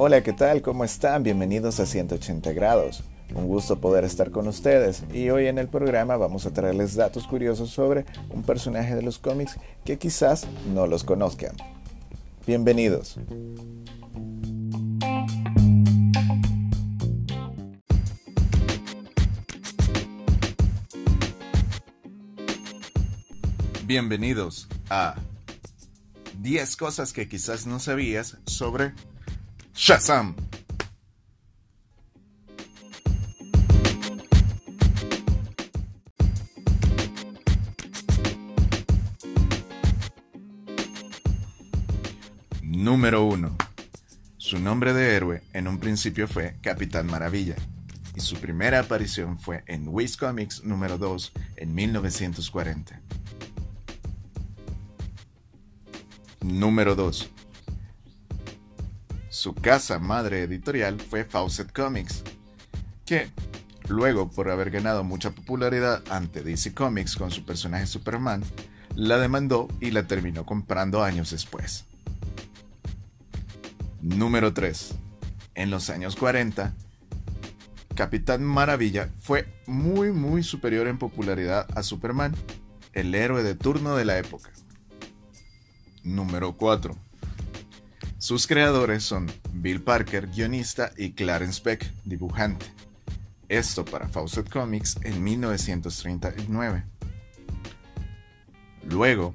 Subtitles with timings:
[0.00, 0.62] Hola, ¿qué tal?
[0.62, 1.22] ¿Cómo están?
[1.22, 3.02] Bienvenidos a 180 grados.
[3.34, 7.26] Un gusto poder estar con ustedes y hoy en el programa vamos a traerles datos
[7.26, 11.56] curiosos sobre un personaje de los cómics que quizás no los conozcan.
[12.46, 13.18] Bienvenidos.
[23.84, 25.14] Bienvenidos a
[26.38, 28.92] 10 cosas que quizás no sabías sobre
[29.74, 30.34] Shazam.
[42.62, 43.56] Número 1.
[44.36, 47.56] Su nombre de héroe en un principio fue Capitán Maravilla
[48.14, 53.00] y su primera aparición fue en Wiz Comics número 2 en 1940.
[56.48, 57.28] Número 2.
[59.28, 62.24] Su casa madre editorial fue Fawcett Comics,
[63.04, 63.30] que,
[63.86, 68.42] luego por haber ganado mucha popularidad ante DC Comics con su personaje Superman,
[68.94, 71.84] la demandó y la terminó comprando años después.
[74.00, 74.94] Número 3.
[75.54, 76.72] En los años 40,
[77.94, 82.34] Capitán Maravilla fue muy muy superior en popularidad a Superman,
[82.94, 84.50] el héroe de turno de la época.
[86.04, 86.96] Número 4.
[88.18, 92.66] Sus creadores son Bill Parker, guionista, y Clarence Peck, dibujante.
[93.48, 96.84] Esto para Fawcett Comics en 1939.
[98.90, 99.34] Luego,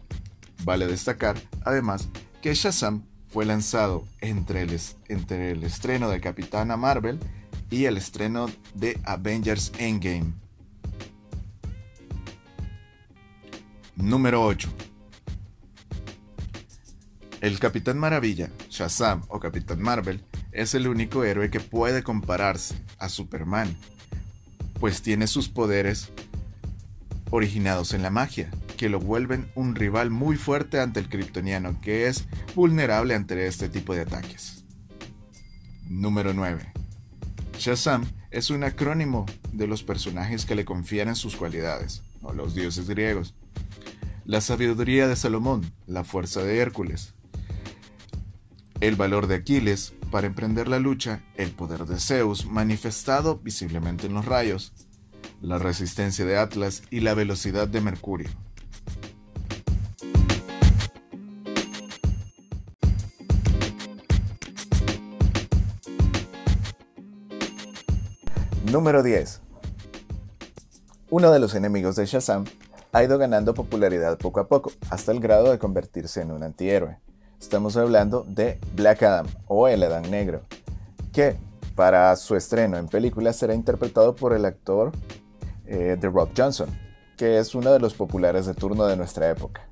[0.64, 2.08] Vale destacar, además,
[2.42, 7.20] que Shazam fue lanzado entre el, entre el estreno de Capitana Marvel
[7.70, 10.32] y el estreno de Avengers Endgame.
[13.96, 14.68] Número 8.
[17.40, 23.08] El Capitán Maravilla, Shazam o Capitán Marvel, es el único héroe que puede compararse a
[23.08, 23.76] Superman,
[24.80, 26.10] pues tiene sus poderes
[27.30, 32.06] originados en la magia, que lo vuelven un rival muy fuerte ante el kryptoniano, que
[32.06, 34.64] es vulnerable ante este tipo de ataques.
[35.88, 36.72] Número 9.
[37.58, 42.88] Shazam es un acrónimo de los personajes que le confieren sus cualidades, o los dioses
[42.88, 43.34] griegos.
[44.24, 47.14] La sabiduría de Salomón, la fuerza de Hércules,
[48.80, 54.14] el valor de Aquiles para emprender la lucha, el poder de Zeus manifestado visiblemente en
[54.14, 54.72] los rayos,
[55.40, 58.45] la resistencia de Atlas y la velocidad de Mercurio.
[68.72, 69.42] Número 10.
[71.10, 72.44] Uno de los enemigos de Shazam
[72.90, 76.98] ha ido ganando popularidad poco a poco, hasta el grado de convertirse en un antihéroe.
[77.40, 80.42] Estamos hablando de Black Adam o el Adán Negro,
[81.12, 81.36] que
[81.76, 84.90] para su estreno en película será interpretado por el actor
[85.66, 86.68] eh, The Rock Johnson,
[87.16, 89.62] que es uno de los populares de turno de nuestra época.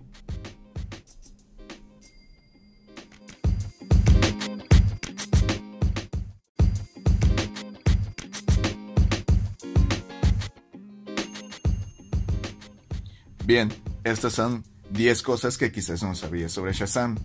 [13.45, 13.69] Bien,
[14.05, 17.19] estas son 10 cosas que quizás no sabías sobre Shazam.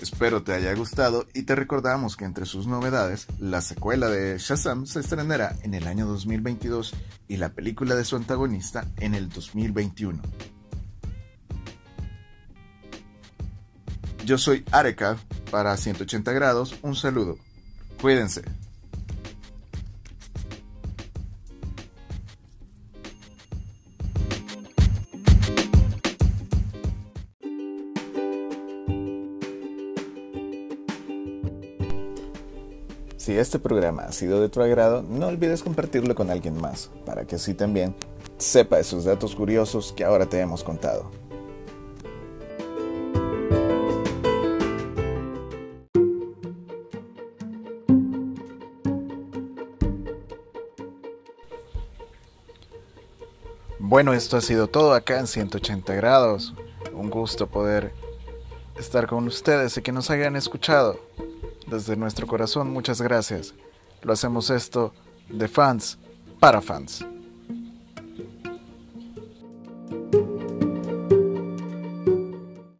[0.00, 4.86] Espero te haya gustado y te recordamos que entre sus novedades, la secuela de Shazam
[4.86, 6.94] se estrenará en el año 2022
[7.28, 10.20] y la película de su antagonista en el 2021.
[14.24, 15.16] Yo soy Areca
[15.50, 16.74] para 180 grados.
[16.82, 17.38] Un saludo.
[18.00, 18.42] Cuídense.
[33.18, 37.24] Si este programa ha sido de tu agrado, no olvides compartirlo con alguien más, para
[37.26, 37.96] que así también
[38.38, 41.10] sepa esos datos curiosos que ahora te hemos contado.
[53.80, 56.54] Bueno, esto ha sido todo acá en 180 grados.
[56.92, 57.92] Un gusto poder
[58.78, 61.07] estar con ustedes y que nos hayan escuchado.
[61.70, 63.54] Desde nuestro corazón, muchas gracias.
[64.02, 64.94] Lo hacemos esto
[65.28, 65.98] de fans
[66.40, 67.04] para fans.